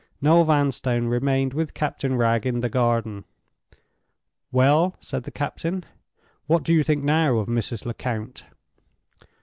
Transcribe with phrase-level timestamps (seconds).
[0.19, 3.23] Noel Vanstone remained with Captain Wragge in the garden.
[4.51, 5.83] "Well," said the captain,
[6.47, 7.85] "what do you think now of Mrs.
[7.85, 8.45] Lecount?"